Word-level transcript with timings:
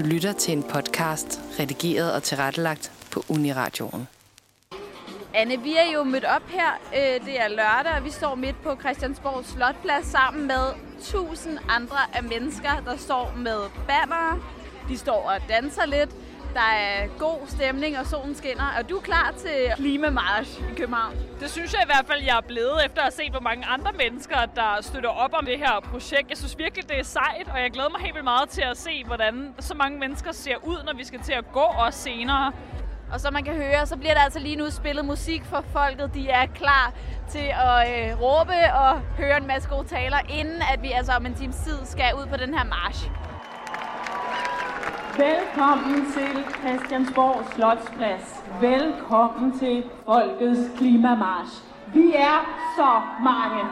Du 0.00 0.04
lytter 0.04 0.32
til 0.32 0.52
en 0.52 0.62
podcast, 0.62 1.40
redigeret 1.58 2.12
og 2.12 2.22
tilrettelagt 2.22 2.92
på 3.12 3.24
Uniradioen. 3.28 4.08
Anne, 5.34 5.62
vi 5.62 5.76
er 5.76 5.92
jo 5.94 6.04
mødt 6.04 6.24
op 6.24 6.48
her. 6.48 6.70
Øh, 6.94 7.26
det 7.26 7.40
er 7.40 7.48
lørdag, 7.48 7.92
og 7.98 8.04
vi 8.04 8.10
står 8.10 8.34
midt 8.34 8.62
på 8.62 8.76
Christiansborg 8.80 9.44
Slotplads 9.44 10.06
sammen 10.06 10.46
med 10.46 10.64
tusind 11.02 11.58
andre 11.68 11.98
af 12.14 12.22
mennesker, 12.22 12.80
der 12.84 12.96
står 12.96 13.32
med 13.36 13.60
bannere. 13.86 14.40
De 14.88 14.98
står 14.98 15.30
og 15.30 15.48
danser 15.48 15.86
lidt. 15.86 16.10
Der 16.54 16.60
er 16.60 17.06
god 17.18 17.38
stemning, 17.46 17.98
og 17.98 18.06
solen 18.06 18.34
skinner. 18.34 18.64
Er 18.78 18.82
du 18.82 19.00
klar 19.00 19.34
til 19.38 19.72
klimamarsch 19.76 20.60
i 20.60 20.74
København? 20.76 21.14
Det 21.40 21.50
synes 21.50 21.72
jeg 21.72 21.82
i 21.82 21.86
hvert 21.86 22.06
fald, 22.06 22.22
jeg 22.22 22.36
er 22.36 22.46
blevet 22.48 22.84
efter 22.86 22.98
at 22.98 23.04
have 23.04 23.12
set, 23.12 23.30
hvor 23.30 23.40
mange 23.40 23.66
andre 23.66 23.92
mennesker, 23.92 24.36
der 24.54 24.78
støtter 24.80 25.10
op 25.10 25.30
om 25.34 25.46
det 25.46 25.58
her 25.58 25.80
projekt. 25.80 26.30
Jeg 26.30 26.38
synes 26.38 26.58
virkelig, 26.58 26.88
det 26.88 26.98
er 26.98 27.04
sejt, 27.04 27.48
og 27.52 27.60
jeg 27.60 27.70
glæder 27.70 27.88
mig 27.88 28.00
helt 28.00 28.14
vildt 28.14 28.24
meget 28.24 28.48
til 28.48 28.62
at 28.62 28.76
se, 28.76 29.04
hvordan 29.06 29.54
så 29.58 29.74
mange 29.74 29.98
mennesker 29.98 30.32
ser 30.32 30.56
ud, 30.64 30.78
når 30.86 30.94
vi 30.94 31.04
skal 31.04 31.20
til 31.20 31.32
at 31.32 31.52
gå 31.52 31.66
også 31.84 31.98
senere. 31.98 32.52
Og 33.12 33.20
som 33.20 33.32
man 33.32 33.44
kan 33.44 33.54
høre, 33.54 33.86
så 33.86 33.96
bliver 33.96 34.14
der 34.14 34.20
altså 34.20 34.38
lige 34.38 34.56
nu 34.56 34.70
spillet 34.70 35.04
musik 35.04 35.44
for 35.44 35.64
folket. 35.72 36.14
De 36.14 36.28
er 36.28 36.46
klar 36.46 36.92
til 37.30 37.48
at 37.70 38.10
øh, 38.10 38.22
råbe 38.22 38.58
og 38.74 39.00
høre 39.00 39.36
en 39.36 39.46
masse 39.46 39.68
gode 39.68 39.88
taler, 39.88 40.18
inden 40.28 40.62
at 40.72 40.82
vi 40.82 40.90
altså 40.90 41.12
om 41.12 41.26
en 41.26 41.34
times 41.34 41.56
tid 41.56 41.78
skal 41.84 42.14
ud 42.14 42.26
på 42.26 42.36
den 42.36 42.54
her 42.54 42.64
march. 42.64 43.10
Velkommen 45.28 46.12
til 46.12 46.44
Christiansborg 46.60 47.44
Slotsplads. 47.54 48.44
Velkommen 48.60 49.58
til 49.58 49.84
Folkets 50.04 50.78
Klimamarsch. 50.78 51.54
Vi 51.94 52.12
er 52.14 52.38
så 52.76 53.00
mange. 53.24 53.64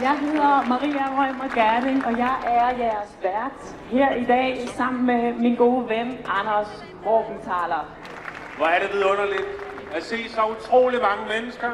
Jeg 0.00 0.18
hedder 0.18 0.68
Maria 0.68 1.06
Rømer 1.18 1.48
Gerding, 1.54 2.06
og 2.06 2.18
jeg 2.18 2.36
er 2.46 2.76
jeres 2.84 3.18
vært 3.22 3.76
her 3.90 4.14
i 4.14 4.24
dag 4.24 4.68
sammen 4.68 5.06
med 5.06 5.32
min 5.32 5.56
gode 5.56 5.88
ven 5.88 6.18
Anders 6.26 6.84
Morgenthaler. 7.04 7.84
Hvor 8.56 8.66
er 8.66 8.78
det 8.78 8.92
vidunderligt 8.92 9.48
at 9.94 10.02
se 10.02 10.28
så 10.28 10.40
utrolig 10.46 11.00
mange 11.00 11.24
mennesker. 11.38 11.70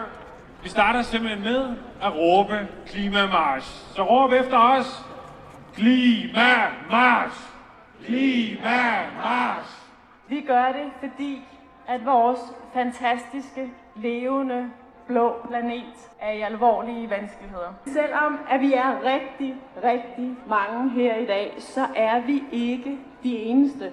Vi 0.63 0.69
starter 0.69 1.03
simpelthen 1.03 1.43
med 1.45 1.77
at 2.03 2.13
råbe 2.17 2.69
klimamarsch. 2.87 3.69
Så 3.97 4.03
råb 4.03 4.33
efter 4.33 4.59
os. 4.59 5.05
Klimamarsch! 5.75 7.58
Klimamarsch! 8.05 9.89
Vi 10.29 10.41
gør 10.41 10.73
det, 10.73 10.93
fordi 11.01 11.45
at 11.87 12.07
vores 12.07 12.41
fantastiske, 12.75 13.71
levende, 13.97 14.71
blå 15.07 15.35
planet 15.49 16.11
er 16.21 16.33
i 16.33 16.41
alvorlige 16.41 17.11
vanskeligheder. 17.11 17.75
Selvom 17.87 18.39
at 18.51 18.61
vi 18.61 18.73
er 18.73 19.05
rigtig, 19.05 19.55
rigtig 19.85 20.37
mange 20.49 20.91
her 20.91 21.17
i 21.17 21.27
dag, 21.27 21.55
så 21.59 21.87
er 21.97 22.21
vi 22.21 22.43
ikke 22.53 22.99
de 23.23 23.37
eneste. 23.37 23.93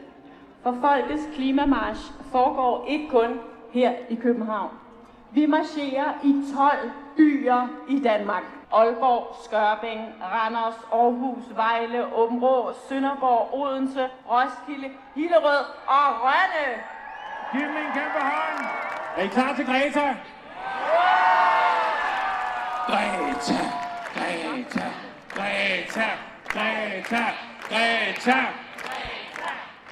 For 0.64 0.78
Folkets 0.82 1.24
Klimamarsch 1.36 2.12
foregår 2.32 2.86
ikke 2.88 3.10
kun 3.10 3.40
her 3.72 3.94
i 4.10 4.16
København. 4.16 4.70
Vi 5.36 5.46
marcherer 5.46 6.14
i 6.24 6.34
12 6.56 6.92
byer 7.18 7.68
i 7.90 8.00
Danmark. 8.00 8.44
Aalborg, 8.74 9.36
Skørping, 9.46 10.02
Randers, 10.34 10.80
Aarhus, 10.92 11.44
Vejle, 11.56 12.16
Åbenrå, 12.16 12.74
Sønderborg, 12.90 13.50
Odense, 13.54 14.10
Roskilde, 14.30 14.90
Hillerød 15.16 15.66
og 15.88 16.08
Rønne. 16.24 16.68
Giv 17.52 17.62
dem 17.62 17.78
en 17.78 17.92
kæmpe 17.94 18.20
hånd. 18.20 18.66
Er 19.18 19.24
I 19.24 19.28
klar 19.28 19.56
til 19.56 19.66
Greta? 19.66 20.16
Greta, 22.88 23.62
Greta, 24.16 24.88
Greta, 25.36 26.10
Greta, 26.48 27.24
Greta. 27.70 28.40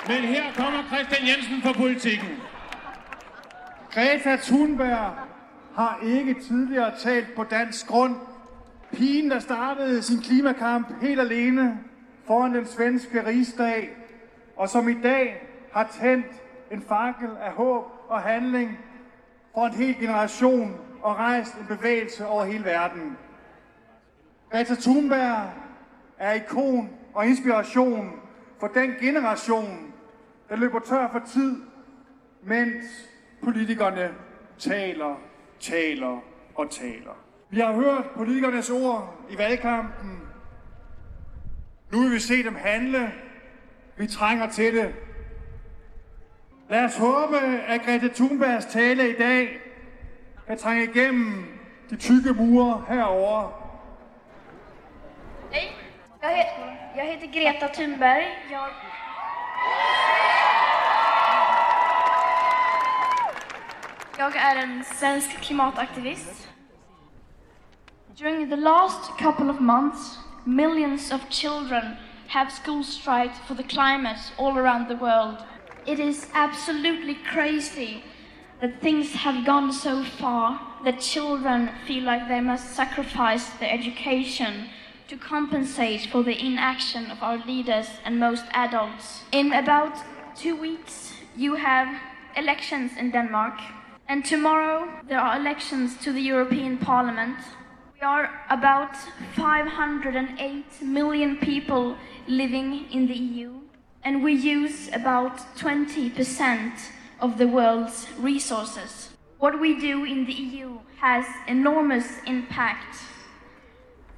Men 0.08 0.18
her 0.18 0.44
kommer 0.58 0.84
Christian 0.92 1.28
Jensen 1.28 1.62
fra 1.64 1.74
politikken. 1.74 2.42
Greta 3.94 4.36
Thunberg 4.36 5.14
har 5.76 6.00
ikke 6.04 6.34
tidligere 6.34 6.98
talt 7.00 7.28
på 7.36 7.44
dansk 7.44 7.88
grund. 7.88 8.16
Pigen, 8.92 9.32
der 9.32 9.40
startede 9.40 10.02
sin 10.02 10.20
klimakamp 10.20 11.02
helt 11.02 11.20
alene 11.20 11.80
foran 12.28 12.56
den 12.56 12.66
svenske 12.66 13.28
rigsdag, 13.28 13.98
og 14.56 14.70
som 14.70 14.90
i 14.90 15.02
dag 15.02 15.48
har 15.74 15.90
tændt 16.02 16.26
en 16.72 16.82
fakkel 16.82 17.30
af 17.42 17.52
håb 17.52 17.86
og 18.08 18.22
handling 18.22 18.80
for 19.54 19.66
en 19.66 19.74
hel 19.74 19.96
generation 20.00 20.78
og 21.02 21.16
rejst 21.16 21.56
en 21.56 21.66
bevægelse 21.78 22.26
over 22.26 22.44
hele 22.46 22.66
verden. 22.66 23.18
Greta 24.52 24.76
Thunberg 24.76 25.50
er 26.18 26.34
ikon 26.34 26.90
og 27.14 27.28
inspiration 27.28 28.12
for 28.60 28.68
den 28.68 28.92
generation, 29.02 29.94
der 30.50 30.56
løber 30.56 30.80
tør 30.80 31.10
for 31.12 31.22
tid, 31.34 31.56
mens 32.44 33.13
politikerne 33.44 34.10
taler, 34.60 35.16
taler 35.60 36.24
og 36.56 36.72
taler. 36.72 37.18
Vi 37.50 37.60
har 37.60 37.74
hørt 37.74 38.06
politikernes 38.16 38.70
ord 38.70 39.16
i 39.30 39.38
valgkampen. 39.38 40.22
Nu 41.92 42.02
vil 42.02 42.12
vi 42.12 42.20
se 42.20 42.44
dem 42.44 42.56
handle. 42.56 43.14
Vi 43.98 44.08
trænger 44.08 44.50
til 44.50 44.76
det. 44.76 44.96
Lad 46.70 46.86
os 46.86 46.98
håbe, 46.98 47.38
at 47.68 47.82
Greta 47.82 48.08
Thunbergs 48.08 48.66
tale 48.66 49.10
i 49.10 49.18
dag 49.18 49.60
kan 50.48 50.58
trænge 50.58 50.84
igennem 50.84 51.46
de 51.90 51.96
tykke 51.96 52.34
mure 52.34 52.86
herovre. 52.90 53.52
Hej, 55.52 55.74
jeg, 56.22 56.46
he 56.58 57.02
jeg 57.02 57.14
heter 57.14 57.28
Greta 57.42 57.74
Thunberg. 57.74 58.24
Jeg... 58.52 58.60
Jag 64.24 64.36
är 64.36 64.56
en 64.56 64.84
svensk 64.84 65.42
klimataktivist. 65.42 66.48
During 68.16 68.50
the 68.50 68.56
last 68.56 69.18
couple 69.20 69.50
of 69.50 69.60
months, 69.60 70.18
millions 70.46 71.12
of 71.12 71.30
children 71.30 71.98
have 72.28 72.50
school 72.52 72.84
strikes 72.84 73.38
for 73.48 73.56
the 73.56 73.64
climate 73.64 74.20
all 74.38 74.58
around 74.58 74.88
the 74.88 74.96
world. 74.96 75.38
It 75.86 76.00
is 76.00 76.28
absolutely 76.34 77.16
crazy 77.34 78.04
that 78.62 78.82
things 78.82 79.14
have 79.14 79.46
gone 79.46 79.74
so 79.74 80.04
far 80.04 80.60
that 80.86 81.02
children 81.02 81.70
feel 81.86 82.06
like 82.06 82.30
they 82.30 82.42
must 82.42 82.76
sacrifice 82.76 83.50
their 83.60 83.74
education 83.74 84.70
to 85.10 85.18
compensate 85.18 86.10
for 86.12 86.24
the 86.24 86.46
inaction 86.46 87.12
of 87.12 87.22
our 87.22 87.46
leaders 87.46 87.90
and 88.06 88.20
most 88.20 88.46
adults. 88.54 89.24
In 89.32 89.52
about 89.52 89.94
two 90.34 90.56
weeks, 90.56 91.14
you 91.36 91.56
have 91.56 91.88
elections 92.38 92.92
in 92.98 93.12
Denmark, 93.12 93.60
and 94.08 94.26
tomorrow 94.26 94.88
there 95.08 95.20
are 95.20 95.38
elections 95.40 95.98
to 96.04 96.12
the 96.12 96.22
European 96.22 96.78
Parliament. 96.78 97.38
We 97.94 98.02
are 98.02 98.30
about 98.50 98.96
508 99.36 100.82
million 100.82 101.38
people 101.38 101.96
living 102.28 102.86
in 102.92 103.08
the 103.08 103.16
EU, 103.16 103.62
and 104.04 104.24
we 104.24 104.34
use 104.34 104.90
about 104.94 105.38
20% 105.58 106.72
of 107.20 107.38
the 107.38 107.48
world's 107.48 108.08
resources. 108.18 109.10
What 109.40 109.60
we 109.60 109.80
do 109.80 110.04
in 110.04 110.26
the 110.26 110.34
EU 110.34 110.80
has 110.98 111.26
enormous 111.48 112.20
impact 112.28 112.96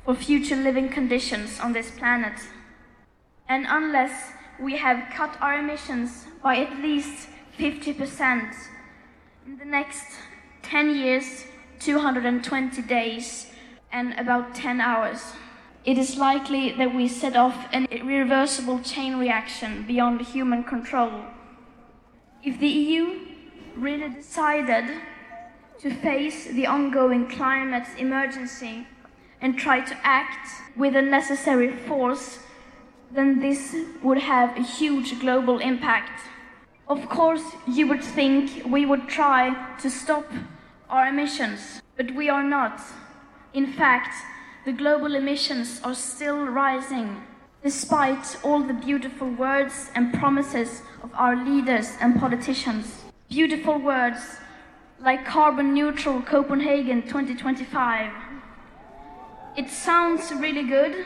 for 0.04 0.16
future 0.16 0.56
living 0.56 0.90
conditions 0.90 1.60
on 1.60 1.74
this 1.74 1.92
planet. 1.92 2.40
And 3.48 3.66
unless 3.68 4.32
we 4.60 4.78
have 4.78 5.14
cut 5.14 5.36
our 5.42 5.60
emissions 5.60 6.26
by 6.44 6.58
at 6.58 6.80
least 6.80 7.28
50% 7.58 8.54
in 9.46 9.58
the 9.58 9.66
next 9.66 10.06
10 10.64 10.96
years, 10.96 11.46
220 11.80 12.82
days, 12.82 13.48
and 13.92 14.14
about 14.18 14.56
10 14.56 14.82
hours, 14.82 15.34
it 15.86 16.00
is 16.00 16.18
likely 16.18 16.72
that 16.72 16.96
we 16.96 17.08
set 17.08 17.36
off 17.36 17.68
an 17.72 17.86
irreversible 17.92 18.80
chain 18.80 19.18
reaction 19.18 19.86
beyond 19.88 20.22
human 20.22 20.64
control. 20.64 21.12
If 22.44 22.60
the 22.60 22.68
EU 22.68 23.20
really 23.76 24.10
decided 24.10 24.86
to 25.80 25.94
face 25.94 26.46
the 26.46 26.66
ongoing 26.66 27.28
climate 27.30 27.88
emergency 28.00 28.88
and 29.42 29.58
try 29.58 29.82
to 29.82 29.96
act 30.04 30.48
with 30.76 30.94
the 30.94 31.02
necessary 31.04 31.72
force, 31.72 32.40
then 33.12 33.40
this 33.40 33.76
would 34.02 34.18
have 34.18 34.58
a 34.58 34.64
huge 34.64 35.20
global 35.20 35.60
impact. 35.60 36.22
Of 36.88 37.10
course, 37.10 37.42
you 37.68 37.88
would 37.88 38.04
think 38.04 38.64
we 38.64 38.86
would 38.86 39.08
try 39.08 39.76
to 39.82 39.90
stop 39.90 40.32
our 40.88 41.08
emissions, 41.08 41.82
but 41.98 42.14
we 42.14 42.30
are 42.30 42.44
not. 42.44 42.80
In 43.54 43.74
fact, 43.74 44.14
the 44.66 44.72
global 44.72 45.16
emissions 45.16 45.82
are 45.84 45.96
still 45.96 46.46
rising, 46.46 47.24
despite 47.64 48.38
all 48.44 48.60
the 48.60 48.74
beautiful 48.74 49.32
words 49.32 49.90
and 49.96 50.14
promises 50.14 50.84
of 51.02 51.10
our 51.16 51.36
leaders 51.36 51.94
and 52.00 52.20
politicians. 52.20 53.04
Beautiful 53.30 53.80
words 53.80 54.38
like 55.02 55.26
carbon 55.26 55.74
neutral 55.74 56.22
Copenhagen 56.22 57.02
2025. 57.02 58.12
It 59.58 59.70
sounds 59.72 60.32
really 60.32 60.68
good, 60.68 61.06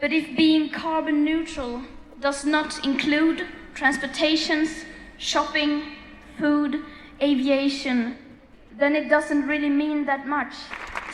but 0.00 0.12
if 0.12 0.36
being 0.36 0.70
carbon 0.70 1.24
neutral 1.24 1.82
does 2.20 2.44
not 2.44 2.84
include 2.84 3.46
transportations, 3.74 4.84
shopping, 5.18 5.82
food, 6.38 6.82
aviation, 7.20 8.16
then 8.78 8.96
it 8.96 9.08
doesn't 9.08 9.46
really 9.46 9.68
mean 9.68 10.06
that 10.06 10.26
much. 10.26 10.54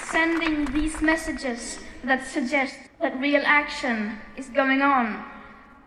Sending 0.05 0.67
these 0.67 1.01
messages 1.01 1.81
that 2.05 2.27
suggest 2.27 2.77
that 3.01 3.19
real 3.19 3.43
action 3.45 4.19
is 4.37 4.49
going 4.49 4.83
on 4.83 5.25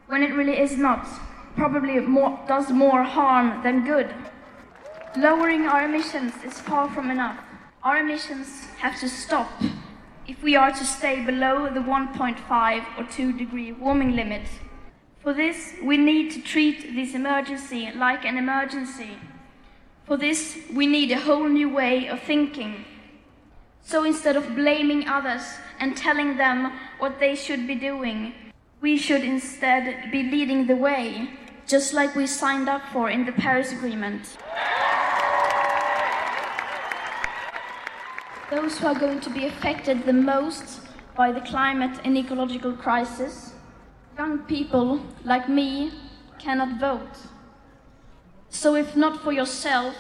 when 0.08 0.24
it 0.24 0.34
really 0.34 0.60
is 0.60 0.78
not 0.78 1.08
probably 1.56 2.00
more, 2.00 2.40
does 2.48 2.70
more 2.70 3.04
harm 3.04 3.62
than 3.64 3.84
good. 3.84 4.14
Lowering 5.16 5.68
our 5.68 5.86
emissions 5.86 6.34
is 6.44 6.60
far 6.60 6.90
from 6.90 7.10
enough. 7.10 7.40
Our 7.84 7.98
emissions 7.98 8.66
have 8.80 9.00
to 9.00 9.10
stop 9.10 9.50
if 10.28 10.44
we 10.44 10.56
are 10.56 10.72
to 10.72 10.86
stay 10.86 11.24
below 11.26 11.70
the 11.74 11.80
1.5 11.80 12.86
or 12.98 13.04
2 13.12 13.34
degree 13.38 13.72
warming 13.72 14.16
limit. 14.16 14.48
For 15.28 15.34
this, 15.34 15.74
we 15.84 15.98
need 15.98 16.32
to 16.32 16.42
treat 16.42 16.96
this 16.96 17.14
emergency 17.14 17.92
like 17.94 18.24
an 18.24 18.38
emergency. 18.38 19.18
For 20.06 20.16
this, 20.16 20.58
we 20.74 20.88
need 20.88 21.12
a 21.12 21.20
whole 21.20 21.50
new 21.50 21.68
way 21.68 22.08
of 22.08 22.22
thinking. 22.22 22.86
So 23.82 24.06
instead 24.06 24.38
of 24.38 24.56
blaming 24.56 25.06
others 25.06 25.44
and 25.82 25.98
telling 25.98 26.38
them 26.38 26.72
what 27.00 27.20
they 27.20 27.36
should 27.36 27.68
be 27.68 27.76
doing, 27.76 28.36
we 28.80 28.96
should 28.96 29.22
instead 29.22 30.14
be 30.14 30.24
leading 30.24 30.66
the 30.66 30.78
way, 30.78 31.30
just 31.66 31.94
like 31.94 32.16
we 32.16 32.26
signed 32.26 32.70
up 32.70 32.84
for 32.94 33.10
in 33.10 33.26
the 33.26 33.34
Paris 33.34 33.74
Agreement. 33.74 34.38
Those 38.50 38.78
who 38.78 38.88
are 38.88 38.98
going 38.98 39.20
to 39.20 39.30
be 39.30 39.46
affected 39.46 40.06
the 40.06 40.14
most 40.14 40.80
by 41.18 41.34
the 41.34 41.42
climate 41.42 42.00
and 42.06 42.18
ecological 42.18 42.72
crisis, 42.72 43.47
young 44.18 44.40
people 44.40 45.00
like 45.24 45.48
me, 45.48 45.92
cannot 46.40 46.80
vote. 46.80 47.18
So 48.50 48.76
if 48.76 48.96
not 48.96 49.24
for 49.24 49.32
yourself, 49.32 49.96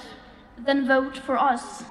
then 0.57 0.87
vote 0.87 1.17
for 1.17 1.37
us. 1.37 1.83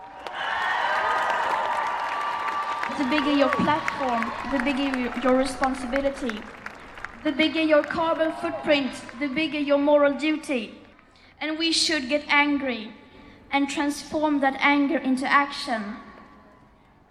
The 2.99 3.05
bigger 3.05 3.33
your 3.33 3.51
platform, 3.51 4.25
the 4.51 4.65
bigger 4.65 5.11
your 5.23 5.37
responsibility. 5.37 6.41
The 7.23 7.33
bigger 7.33 7.61
your 7.61 7.83
carbon 7.83 8.33
footprint, 8.41 8.93
the 9.21 9.29
bigger 9.29 9.59
your 9.59 9.79
moral 9.79 10.15
duty. 10.15 10.79
And 11.41 11.59
we 11.59 11.71
should 11.71 12.09
get 12.09 12.25
angry 12.29 12.93
and 13.53 13.69
transform 13.69 14.41
that 14.41 14.57
anger 14.59 14.99
into 14.99 15.31
action. 15.31 15.97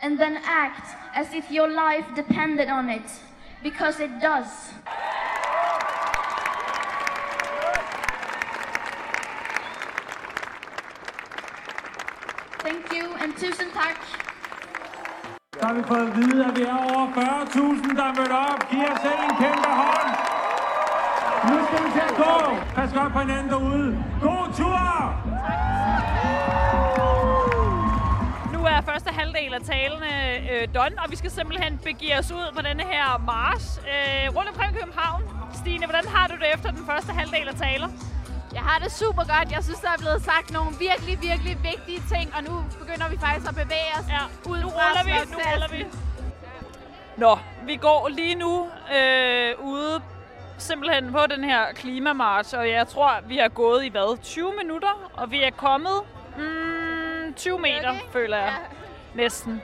And 0.01 0.19
then 0.19 0.39
act 0.43 0.87
as 1.15 1.33
if 1.33 1.51
your 1.51 1.69
life 1.69 2.05
depended 2.15 2.67
on 2.67 2.89
it, 2.89 3.09
because 3.65 3.99
it 3.99 4.11
does. 4.21 4.49
Thank 12.65 12.93
you, 12.93 13.05
and 13.21 13.33
tusind 13.37 13.71
tak. 13.73 13.97
Så 15.59 15.65
har 15.67 15.73
vi 15.73 15.83
fået 15.83 16.07
at 16.07 16.17
vide, 16.17 16.45
at 16.45 16.57
vi 16.57 16.61
er 16.61 16.77
over 16.77 17.05
40.000, 17.07 17.95
der 17.95 18.03
er 18.03 18.15
mødt 18.19 18.31
op. 18.31 18.69
Giv 18.69 18.83
os 18.93 18.99
selv 19.01 19.21
en 19.29 19.35
kæmpe 19.43 19.69
hånd. 19.81 20.11
Nu 21.49 21.55
skal 21.65 21.85
vi 21.85 21.89
til 21.91 22.05
at 22.09 22.15
gå. 22.17 22.35
Pas 22.75 22.93
godt 22.93 23.13
på 23.13 23.19
hinanden 23.19 23.49
derude. 23.49 24.03
God 24.21 24.53
tur! 24.57 25.24
Øh, 30.67 30.75
done, 30.75 30.95
og 31.03 31.11
vi 31.11 31.15
skal 31.15 31.31
simpelthen 31.31 31.77
begive 31.77 32.17
os 32.19 32.31
ud 32.31 32.51
på 32.55 32.61
denne 32.61 32.83
her 32.83 33.17
march 33.17 33.65
øh, 33.93 34.35
rundt 34.35 34.49
omkring 34.49 34.71
København. 34.79 35.21
Stine, 35.61 35.85
hvordan 35.85 36.07
har 36.07 36.27
du 36.27 36.35
det 36.35 36.47
efter 36.53 36.71
den 36.71 36.85
første 36.89 37.11
halvdel 37.13 37.47
af 37.47 37.55
taler? 37.55 37.89
Jeg 38.53 38.61
har 38.63 38.79
det 38.79 38.91
super 38.91 39.23
godt. 39.33 39.51
Jeg 39.51 39.63
synes, 39.63 39.79
der 39.79 39.89
er 39.89 39.97
blevet 39.97 40.21
sagt 40.21 40.51
nogle 40.51 40.71
virkelig, 40.79 41.21
virkelig 41.29 41.57
vigtige 41.63 42.01
ting, 42.13 42.33
og 42.37 42.43
nu 42.43 42.63
begynder 42.79 43.09
vi 43.09 43.17
faktisk 43.17 43.47
at 43.49 43.55
bevæge 43.55 43.91
os 43.99 44.05
Ja, 44.09 44.23
ud 44.51 44.59
nu 44.61 44.67
ruller 44.67 45.03
vi, 45.05 45.11
nu 45.31 45.37
ruller 45.51 45.69
vi. 45.77 45.85
Nå, 47.17 47.39
vi 47.65 47.75
går 47.75 48.07
lige 48.07 48.35
nu 48.35 48.67
øh, 48.97 49.53
ude 49.59 50.01
simpelthen 50.57 51.11
på 51.11 51.19
den 51.29 51.43
her 51.43 51.61
klimamarch, 51.75 52.57
og 52.57 52.69
jeg 52.69 52.87
tror, 52.87 53.11
vi 53.27 53.37
har 53.37 53.47
gået 53.47 53.85
i 53.85 53.89
hvad, 53.89 54.17
20 54.23 54.53
minutter, 54.63 55.11
og 55.13 55.31
vi 55.31 55.43
er 55.43 55.49
kommet 55.49 56.01
mm, 56.37 57.33
20 57.35 57.59
meter, 57.59 57.89
Okay. 57.89 57.99
føler 58.13 58.37
jeg. 58.37 58.53
Næsten. 59.13 59.61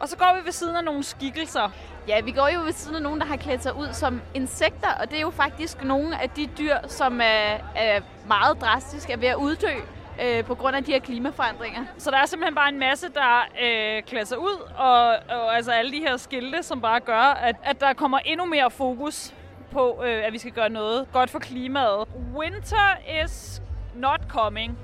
Og 0.00 0.08
så 0.08 0.16
går 0.16 0.36
vi 0.40 0.44
ved 0.44 0.52
siden 0.52 0.76
af 0.76 0.84
nogle 0.84 1.02
skikkelser. 1.02 1.70
Ja, 2.08 2.20
vi 2.20 2.32
går 2.32 2.48
jo 2.48 2.60
ved 2.60 2.72
siden 2.72 2.96
af 2.96 3.02
nogen, 3.02 3.20
der 3.20 3.26
har 3.26 3.36
klædt 3.36 3.62
sig 3.62 3.76
ud 3.76 3.88
som 3.92 4.22
insekter, 4.34 4.88
og 5.00 5.10
det 5.10 5.16
er 5.16 5.20
jo 5.20 5.30
faktisk 5.30 5.84
nogle 5.84 6.22
af 6.22 6.30
de 6.30 6.48
dyr, 6.58 6.76
som 6.86 7.20
er, 7.20 7.58
er 7.76 8.00
meget 8.26 8.60
drastisk 8.60 9.10
er 9.10 9.16
ved 9.16 9.28
at 9.28 9.34
uddø 9.36 9.74
øh, 10.22 10.44
på 10.44 10.54
grund 10.54 10.76
af 10.76 10.84
de 10.84 10.92
her 10.92 11.00
klimaforandringer. 11.00 11.84
Så 11.98 12.10
der 12.10 12.16
er 12.16 12.26
simpelthen 12.26 12.54
bare 12.54 12.68
en 12.68 12.78
masse, 12.78 13.08
der 13.14 13.46
øh, 13.62 14.02
klæder 14.02 14.24
sig 14.24 14.38
ud, 14.38 14.70
og, 14.76 15.08
og 15.38 15.56
altså 15.56 15.70
alle 15.70 15.92
de 15.92 15.98
her 15.98 16.16
skilte, 16.16 16.62
som 16.62 16.80
bare 16.80 17.00
gør, 17.00 17.22
at, 17.22 17.56
at 17.62 17.80
der 17.80 17.92
kommer 17.92 18.18
endnu 18.18 18.46
mere 18.46 18.70
fokus 18.70 19.34
på, 19.72 20.02
øh, 20.04 20.26
at 20.26 20.32
vi 20.32 20.38
skal 20.38 20.52
gøre 20.52 20.68
noget 20.68 21.06
godt 21.12 21.30
for 21.30 21.38
klimaet. 21.38 22.08
Winter 22.34 22.96
is 23.24 23.62
not 23.94 24.20
coming. 24.28 24.78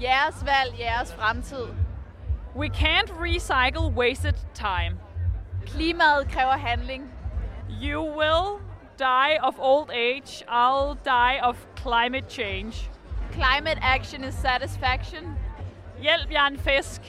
Jeres 0.00 0.44
valg, 0.44 0.80
jeres 0.80 1.14
fremtid. 1.14 1.83
We 2.56 2.68
can't 2.68 3.10
recycle 3.10 3.92
wasted 3.94 4.36
time. 4.54 4.98
Klimaet 5.66 6.28
kræver 6.30 6.56
handling. 6.56 7.10
You 7.82 8.02
will 8.02 8.60
die 8.98 9.38
of 9.42 9.54
old 9.58 9.90
age. 9.90 10.44
I'll 10.48 10.94
die 11.04 11.40
of 11.42 11.56
climate 11.76 12.28
change. 12.30 12.90
Climate 13.32 13.78
action 13.82 14.24
is 14.24 14.34
satisfaction. 14.34 15.36
Hjælp, 16.00 16.30
jeg 16.30 16.42
er 16.42 16.46
en 16.46 16.58
fisk. 16.58 17.00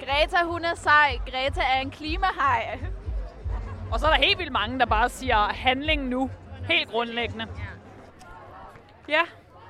Greta, 0.00 0.44
hun 0.44 0.64
er 0.64 0.74
sej. 0.74 1.18
Greta 1.30 1.60
er 1.60 1.80
en 1.80 1.90
klimahaj. 1.90 2.78
Og 3.92 4.00
så 4.00 4.06
er 4.06 4.10
der 4.10 4.22
helt 4.22 4.38
vildt 4.38 4.52
mange, 4.52 4.78
der 4.78 4.86
bare 4.86 5.08
siger 5.08 5.36
handling 5.36 6.08
nu. 6.08 6.30
Helt 6.68 6.90
grundlæggende. 6.90 7.46
Ja, 9.08 9.22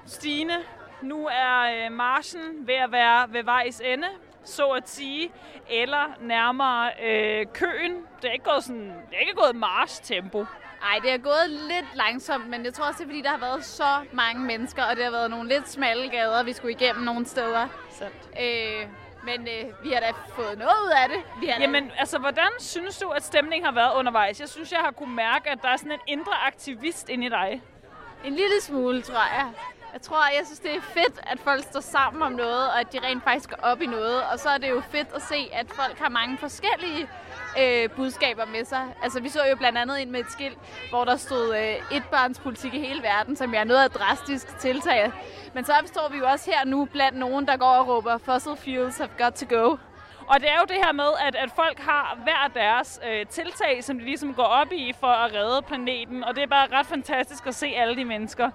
Stine, 0.07 0.55
nu 1.03 1.27
er 1.27 1.87
øh, 1.87 1.93
marchen 1.93 2.67
ved 2.67 2.75
at 2.75 2.93
være 2.93 3.33
ved 3.33 3.45
vejs 3.45 3.81
ende, 3.85 4.07
så 4.45 4.67
at 4.69 4.89
sige, 4.89 5.33
eller 5.71 6.15
nærmere 6.21 6.91
øh, 7.03 7.47
køen. 7.55 7.97
Det 8.23 8.29
er 8.29 8.33
ikke 8.33 8.45
gået 8.51 8.65
sådan, 8.65 8.89
det 9.11 9.17
er 9.17 9.21
ikke 9.21 9.35
gået 9.35 9.57
march-tempo. 9.57 10.47
Ej, 10.93 10.99
det 11.03 11.13
er 11.13 11.19
gået 11.19 11.51
lidt 11.51 11.87
langsomt, 11.95 12.49
men 12.49 12.65
jeg 12.65 12.75
tror 12.75 12.85
også, 12.87 12.99
det 12.99 13.05
er, 13.05 13.09
fordi 13.09 13.23
der 13.23 13.31
har 13.31 13.39
været 13.39 13.65
så 13.65 13.85
mange 14.13 14.41
mennesker, 14.45 14.83
og 14.85 14.97
det 14.97 15.05
har 15.05 15.11
været 15.11 15.31
nogle 15.31 15.49
lidt 15.49 15.69
smalle 15.69 16.09
gader, 16.11 16.43
vi 16.43 16.53
skulle 16.53 16.73
igennem 16.73 17.05
nogle 17.05 17.27
steder. 17.27 17.69
Sandt. 17.91 18.15
Øh, 18.41 18.87
men 19.25 19.41
øh, 19.49 19.85
vi 19.85 19.93
har 19.93 20.01
da 20.01 20.11
fået 20.37 20.59
noget 20.59 20.75
ud 20.87 20.91
af 21.03 21.09
det. 21.09 21.23
Vi 21.41 21.47
har 21.47 21.55
da- 21.55 21.61
Jamen, 21.61 21.91
altså, 21.99 22.19
hvordan 22.19 22.49
synes 22.59 22.99
du, 22.99 23.09
at 23.09 23.23
stemningen 23.25 23.65
har 23.65 23.73
været 23.73 23.95
undervejs? 23.95 24.41
Jeg 24.41 24.49
synes, 24.49 24.73
jeg 24.73 24.81
har 24.81 24.91
kunne 24.91 25.15
mærke, 25.15 25.51
at 25.51 25.59
der 25.63 25.69
er 25.69 25.77
sådan 25.77 25.93
en 25.93 25.99
indre 26.07 26.33
aktivist 26.47 27.09
inde 27.09 27.27
i 27.27 27.29
dig. 27.29 27.63
En 28.25 28.33
lille 28.35 28.61
smule, 28.61 29.03
tror 29.03 29.35
jeg. 29.35 29.51
Jeg 29.93 30.03
tror, 30.03 30.17
jeg 30.39 30.47
synes, 30.47 30.59
det 30.59 30.77
er 30.77 30.81
fedt, 30.81 31.21
at 31.23 31.39
folk 31.41 31.65
står 31.65 31.81
sammen 31.81 32.23
om 32.23 32.33
noget, 32.33 32.69
og 32.69 32.81
at 32.81 32.93
de 32.93 32.99
rent 33.03 33.25
faktisk 33.25 33.51
går 33.51 33.57
op 33.63 33.83
i 33.83 33.87
noget. 33.87 34.23
Og 34.33 34.39
så 34.39 34.49
er 34.49 34.59
det 34.59 34.71
jo 34.71 34.81
fedt 34.81 35.09
at 35.15 35.23
se, 35.23 35.51
at 35.53 35.67
folk 35.71 35.99
har 35.99 36.09
mange 36.09 36.39
forskellige 36.39 37.09
øh, 37.61 37.91
budskaber 37.91 38.47
med 38.47 38.65
sig. 38.65 38.95
Altså, 39.03 39.21
vi 39.21 39.29
så 39.29 39.41
jo 39.51 39.57
blandt 39.57 39.79
andet 39.79 39.99
ind 39.99 40.11
med 40.11 40.21
et 40.21 40.31
skilt, 40.31 40.59
hvor 40.91 41.05
der 41.05 41.17
stod 41.17 41.57
øh, 41.57 41.97
etbarnspolitik 41.97 42.75
i 42.75 42.79
hele 42.79 43.03
verden, 43.03 43.37
som 43.37 43.55
er 43.55 43.65
noget 43.65 43.85
af 43.85 43.91
drastisk 43.91 44.59
tiltag. 44.59 45.13
Men 45.55 45.65
så 45.65 45.73
står 45.85 46.09
vi 46.11 46.19
jo 46.19 46.27
også 46.27 46.51
her 46.51 46.65
nu 46.65 46.85
blandt 46.85 47.19
nogen, 47.19 47.47
der 47.47 47.57
går 47.57 47.67
og 47.67 47.89
råber, 47.89 48.19
fossil 48.19 48.57
fuels 48.57 48.99
have 48.99 49.11
got 49.19 49.33
to 49.33 49.57
go. 49.57 49.77
Og 50.27 50.41
det 50.41 50.49
er 50.51 50.57
jo 50.61 50.65
det 50.69 50.77
her 50.85 50.93
med, 50.93 51.11
at, 51.27 51.37
at 51.37 51.51
folk 51.57 51.79
har 51.79 52.19
hver 52.23 52.61
deres 52.61 53.01
øh, 53.09 53.27
tiltag, 53.27 53.85
som 53.85 53.99
de 53.99 54.05
ligesom 54.05 54.35
går 54.35 54.45
op 54.61 54.73
i 54.73 54.95
for 55.01 55.07
at 55.07 55.35
redde 55.35 55.63
planeten. 55.63 56.25
Og 56.25 56.35
det 56.35 56.43
er 56.43 56.47
bare 56.47 56.69
ret 56.73 56.87
fantastisk 56.87 57.47
at 57.47 57.55
se 57.55 57.67
alle 57.67 57.97
de 57.97 58.05
mennesker 58.05 58.51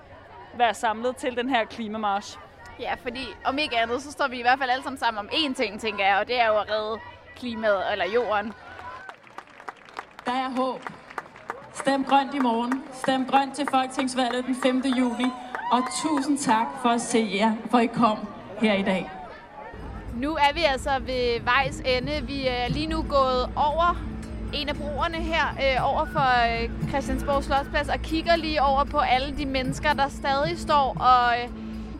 være 0.57 0.73
samlet 0.73 1.15
til 1.15 1.37
den 1.37 1.49
her 1.49 1.65
klimamarsch. 1.65 2.39
Ja, 2.79 2.93
fordi 3.03 3.27
om 3.45 3.57
ikke 3.57 3.77
andet, 3.77 4.01
så 4.01 4.11
står 4.11 4.27
vi 4.27 4.39
i 4.39 4.41
hvert 4.41 4.59
fald 4.59 4.69
alle 4.69 4.83
sammen 4.83 4.99
sammen 4.99 5.19
om 5.19 5.29
én 5.31 5.53
ting, 5.53 5.79
tænker 5.79 6.05
jeg, 6.05 6.17
og 6.17 6.27
det 6.27 6.41
er 6.41 6.47
jo 6.47 6.57
at 6.57 6.69
redde 6.71 6.99
klimaet 7.35 7.91
eller 7.91 8.05
jorden. 8.05 8.53
Der 10.25 10.31
er 10.31 10.49
håb. 10.49 10.81
Stem 11.73 12.03
grønt 12.03 12.33
i 12.33 12.39
morgen. 12.39 12.83
Stem 12.93 13.25
grønt 13.25 13.55
til 13.55 13.67
Folketingsvalget 13.71 14.45
den 14.45 14.55
5. 14.63 14.83
juli. 14.97 15.31
Og 15.71 15.81
tusind 16.01 16.37
tak 16.37 16.67
for 16.81 16.89
at 16.89 17.01
se 17.01 17.31
jer, 17.35 17.53
for 17.71 17.79
I 17.79 17.85
kom 17.85 18.17
her 18.61 18.73
i 18.73 18.81
dag. 18.83 19.11
Nu 20.13 20.35
er 20.35 20.53
vi 20.53 20.63
altså 20.63 20.99
ved 20.99 21.41
vejs 21.41 21.79
ende. 21.85 22.21
Vi 22.23 22.47
er 22.47 22.67
lige 22.67 22.87
nu 22.87 23.05
gået 23.09 23.51
over 23.55 24.06
en 24.53 24.69
af 24.69 24.75
broerne 24.75 25.17
her, 25.17 25.45
øh, 25.63 25.93
over 25.93 26.05
for 26.05 26.63
øh, 26.63 26.89
Christiansborg 26.89 27.43
Slotsplads, 27.43 27.89
og 27.89 27.99
kigger 27.99 28.35
lige 28.35 28.61
over 28.61 28.83
på 28.83 28.97
alle 28.97 29.37
de 29.37 29.45
mennesker, 29.45 29.93
der 29.93 30.09
stadig 30.09 30.59
står 30.59 30.97
og 30.99 31.39
øh, 31.39 31.49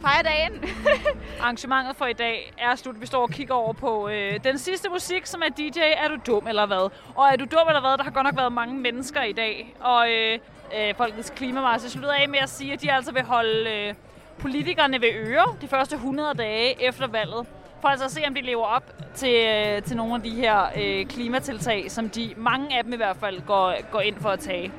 fejrer 0.02 0.24
dagen. 0.24 0.64
Arrangementet 1.42 1.96
for 1.96 2.06
i 2.06 2.14
dag 2.14 2.54
er 2.58 2.76
slut. 2.76 3.02
Vi 3.02 3.06
står 3.06 3.22
og 3.22 3.30
kigger 3.30 3.54
over 3.54 3.74
på 3.74 4.10
øh, 4.10 4.44
den 4.44 4.58
sidste 4.58 4.90
musik, 4.90 5.26
som 5.26 5.42
er 5.42 5.50
DJ 5.50 5.80
Er 5.80 6.08
du 6.08 6.18
dum 6.28 6.48
eller 6.48 6.66
hvad? 6.66 6.90
Og 7.16 7.28
er 7.32 7.36
du 7.36 7.46
dum 7.46 7.68
eller 7.68 7.82
hvad? 7.82 7.98
Der 7.98 8.04
har 8.04 8.12
godt 8.12 8.26
nok 8.26 8.38
været 8.38 8.54
mange 8.54 8.76
mennesker 8.76 9.24
i 9.24 9.34
dag. 9.34 9.76
Og 9.80 10.12
øh, 10.12 10.40
øh, 10.80 10.96
Folkets 10.96 11.34
Klimamarse 11.36 11.90
slutter 11.90 12.12
af 12.12 12.30
med 12.30 12.40
at 12.40 12.50
sige, 12.50 12.74
at 12.74 12.82
de 12.82 12.92
altså 12.92 13.12
vil 13.12 13.24
holde 13.24 13.70
øh, 13.70 13.94
politikerne 14.40 15.02
ved 15.02 15.10
øre 15.14 15.56
de 15.62 15.68
første 15.68 15.96
100 15.96 16.34
dage 16.34 16.88
efter 16.88 17.08
valget. 17.08 17.48
For 17.82 17.88
altså 17.88 18.06
at 18.06 18.12
se, 18.12 18.22
om 18.28 18.34
de 18.34 18.42
lever 18.42 18.66
op 18.66 18.84
til, 19.16 19.46
øh, 19.46 19.84
til 19.84 19.98
nogle 19.98 20.16
af 20.16 20.22
de 20.22 20.30
her 20.30 20.66
øh, 20.78 21.06
klimatiltag, 21.06 21.92
som 21.92 22.10
de, 22.10 22.34
mange 22.38 22.78
af 22.78 22.84
dem 22.84 22.94
i 22.94 22.96
hvert 22.96 23.18
fald, 23.18 23.42
går, 23.42 23.92
går 23.92 24.02
ind 24.02 24.16
for 24.20 24.30
at 24.30 24.40
tage. 24.40 24.72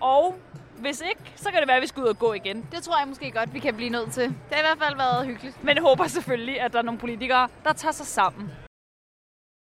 Og 0.00 0.36
hvis 0.78 1.02
ikke, 1.10 1.20
så 1.36 1.50
kan 1.50 1.60
det 1.60 1.68
være, 1.68 1.76
at 1.76 1.82
vi 1.82 1.86
skal 1.86 2.02
ud 2.02 2.08
og 2.08 2.18
gå 2.18 2.32
igen. 2.32 2.66
Det 2.72 2.82
tror 2.82 2.98
jeg 2.98 3.08
måske 3.08 3.30
godt, 3.30 3.54
vi 3.54 3.58
kan 3.58 3.74
blive 3.74 3.90
nødt 3.90 4.12
til. 4.12 4.22
Det 4.22 4.52
har 4.52 4.58
i 4.58 4.66
hvert 4.66 4.86
fald 4.86 4.96
været 4.96 5.26
hyggeligt. 5.26 5.64
Men 5.64 5.74
jeg 5.76 5.82
håber 5.82 6.06
selvfølgelig, 6.06 6.60
at 6.60 6.72
der 6.72 6.78
er 6.78 6.82
nogle 6.82 7.00
politikere, 7.00 7.48
der 7.64 7.72
tager 7.72 7.92
sig 7.92 8.06
sammen. 8.06 8.50